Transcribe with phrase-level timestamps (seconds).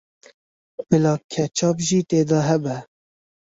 [0.87, 2.77] Bila ketçap jî tê de hebe.